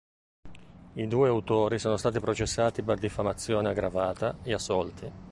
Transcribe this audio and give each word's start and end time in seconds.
I 0.93 1.07
due 1.07 1.27
autori 1.29 1.77
sono 1.77 1.95
stati 1.95 2.19
processati 2.19 2.81
per 2.81 2.97
diffamazione 2.97 3.69
aggravata 3.69 4.39
e 4.41 4.51
assolti. 4.53 5.11